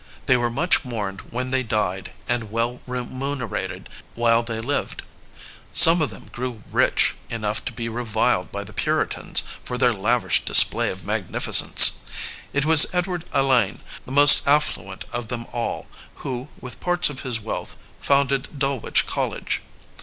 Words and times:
They 0.25 0.35
were 0.35 0.49
much 0.49 0.83
mourned 0.83 1.21
when 1.29 1.51
they 1.51 1.61
died 1.61 2.11
and 2.27 2.49
well 2.51 2.81
remunerated 2.87 3.87
while 4.15 4.41
they 4.41 4.59
lived. 4.59 5.03
Some 5.73 6.01
of 6.01 6.09
them 6.09 6.25
grew 6.31 6.63
rich 6.71 7.13
enough 7.29 7.63
to 7.65 7.71
be 7.71 7.87
reviled 7.87 8.51
by 8.51 8.63
the 8.63 8.73
Puritans 8.73 9.43
for 9.63 9.77
their 9.77 9.93
lavish 9.93 10.43
display 10.43 10.89
of 10.89 11.05
magnificence. 11.05 11.99
It 12.51 12.65
was 12.65 12.87
Edward 12.91 13.25
Alleyne, 13.31 13.81
the 14.07 14.11
most 14.11 14.47
affluent 14.47 15.05
of 15.11 15.27
them 15.27 15.45
all, 15.53 15.87
who, 16.25 16.47
with 16.59 16.79
part 16.79 17.11
of 17.11 17.19
his 17.19 17.39
wealth, 17.39 17.77
founded 17.99 18.57
Dulwich 18.57 19.05
College. 19.05 19.61